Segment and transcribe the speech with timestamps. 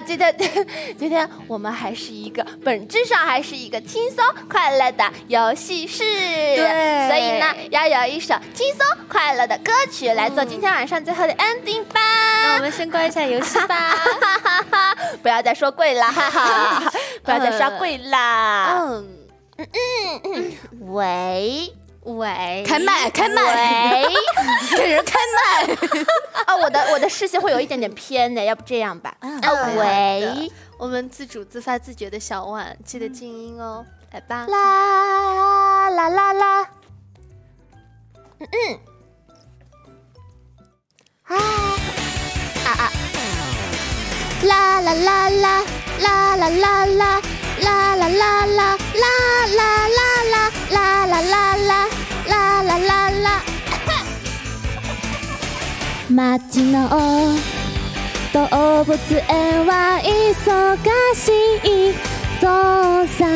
[0.00, 0.34] 今天
[0.98, 6.02] 今天我们还是一个本质上还是一个轻松快乐的游戏室，
[6.56, 12.00] 对，所以呢，要有一首轻松快乐的歌曲来做今天晚上最后的 ending 吧。
[12.44, 13.94] 那我们先关一下游戏吧，
[15.22, 18.78] 不要再说贵了，哈哈， 不要再刷贵啦。
[18.80, 19.08] 嗯
[19.58, 19.66] 嗯
[20.24, 20.52] 嗯，
[20.92, 21.72] 喂。
[22.04, 24.08] 喂，开麦，开麦，喂，
[24.76, 25.72] 给人开麦。
[26.46, 26.56] 啊！
[26.60, 29.14] 我的我的视线会有一点点偏的，要不这样吧？
[29.20, 29.30] 啊，
[29.76, 34.46] 喂，我们自主自发自觉的小碗，记得静音哦，来吧。
[34.46, 36.68] 啦啦啦啦，
[38.40, 38.78] 嗯嗯，
[41.28, 41.36] 啊
[42.66, 42.90] 啊，
[44.42, 45.64] 啦啦啦啦，
[46.00, 47.21] 啦啦啦啦。
[56.14, 56.88] 街の
[58.34, 58.96] 動物
[59.30, 60.76] 園は忙
[61.14, 61.28] し
[61.64, 61.94] い
[62.38, 62.46] 父
[63.16, 63.28] さん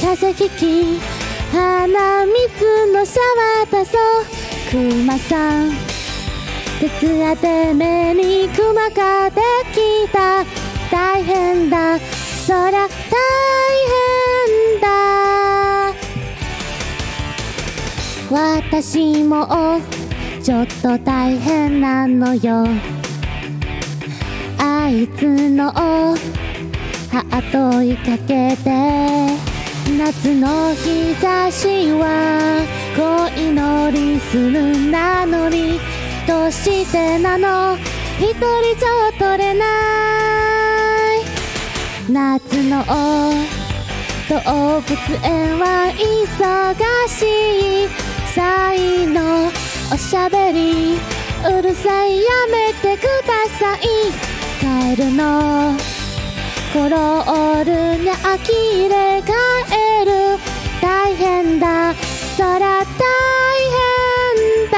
[0.00, 0.98] 風邪ひき
[1.52, 2.32] 鼻水
[2.92, 3.20] のシャ
[3.60, 4.00] ワーだそう
[4.70, 5.72] クマさん。
[6.80, 9.40] 徹夜で目にクマがで
[9.72, 10.44] きた
[10.90, 11.98] 大変だ。
[11.98, 12.88] そりゃ大
[14.70, 14.86] 変だ。
[18.30, 19.46] 私も
[20.46, 22.68] ちょっと大変なのよ。
[24.60, 28.70] あいつのハート追いかけて
[29.98, 32.62] 夏の日差しは
[32.94, 35.80] 恋のリスムなのに
[36.28, 37.76] どうしてなの？
[38.20, 38.38] 一人
[38.78, 39.64] じゃ取れな
[41.16, 42.08] い。
[42.08, 42.84] 夏の
[44.28, 47.24] 動物園は忙し
[47.86, 47.88] い。
[48.36, 49.25] 才能
[49.92, 50.98] おしゃべり。
[51.48, 52.18] うるさい。
[52.18, 53.80] やめてください。
[54.60, 55.76] カエルの。
[56.72, 57.70] コロール
[58.02, 59.32] に呆れカ
[59.74, 60.10] エル
[60.82, 61.94] 大変だ。
[62.36, 62.84] そ空大
[63.76, 64.76] 変だ。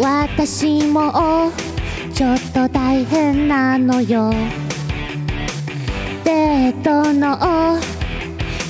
[0.00, 1.50] 私も
[2.12, 4.32] ちょっと大変なのよ。
[6.24, 7.38] デートの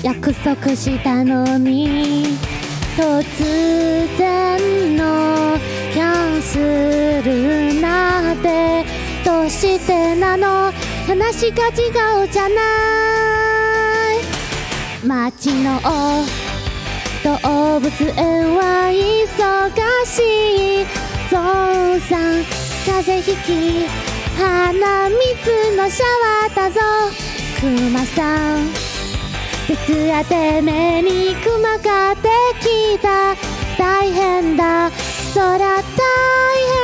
[0.02, 2.51] 約束したのに。
[2.94, 3.02] 突
[4.18, 4.58] 然
[4.96, 5.58] の
[5.94, 8.84] キャンセルなんて
[9.24, 10.70] どうしてなの
[11.06, 11.70] 話が違
[12.22, 12.54] うじゃな
[14.12, 15.06] い。
[15.06, 15.80] 街の
[17.24, 19.70] 動物園は忙
[20.04, 20.86] しい。
[21.30, 22.44] ゾウさん
[22.84, 23.48] 風邪ひき
[24.36, 26.04] 鼻水のシャ
[26.44, 26.80] ワーだぞ。
[27.58, 28.91] クマさん。
[29.72, 32.28] い徹夜て目にクマがで
[32.60, 33.34] きた。
[33.78, 34.90] 大変だ。
[35.34, 36.81] 空大変。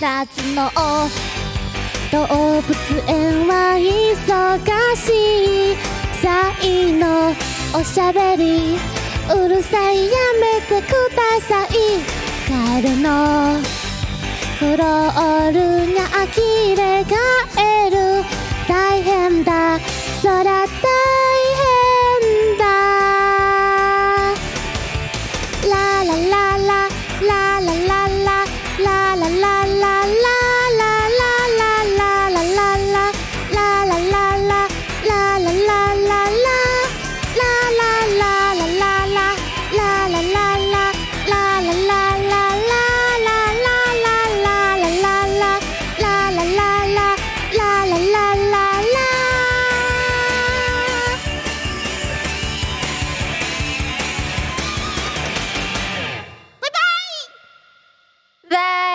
[0.00, 0.70] 夏の
[2.12, 2.72] 動物
[3.08, 5.76] 園は忙しい。
[6.22, 7.34] 才の
[7.74, 8.78] おしゃべり
[9.34, 11.68] うるさいやめてください。
[12.46, 13.60] 帰るの
[14.60, 17.96] フロールが呆れ返る。
[18.68, 19.80] 大変だ。
[20.22, 20.67] 空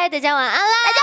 [0.10, 1.03] 大家晚安啦！